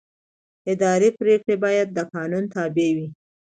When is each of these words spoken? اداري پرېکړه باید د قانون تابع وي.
اداري 0.71 1.09
پرېکړه 1.19 1.55
باید 1.65 1.87
د 1.93 1.99
قانون 2.13 2.43
تابع 2.53 2.89
وي. 2.95 3.07